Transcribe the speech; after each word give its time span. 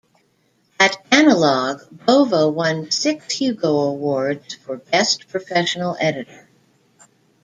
At 0.79 0.97
"Analog", 1.11 1.81
Bova 2.07 2.49
won 2.49 2.89
six 2.89 3.33
Hugo 3.35 3.81
Awards 3.81 4.55
for 4.55 4.77
Best 4.77 5.27
Professional 5.27 5.95
Editor. 5.99 6.47